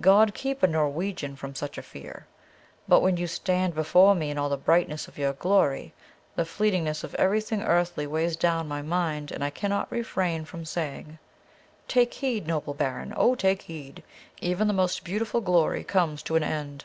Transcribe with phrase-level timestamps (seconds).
[0.00, 2.26] God keep a Norwegian from such a fear.
[2.88, 5.94] But when you stand before me in all the brightness of your glory,
[6.34, 11.20] the fleetingness of everything earthly weighs down my mind, and I cannot refrain from saying,
[11.86, 13.14] 'Take heed, noble baron!
[13.16, 14.02] oh, take heed!
[14.40, 16.84] Even the most beautiful glory comes to an end.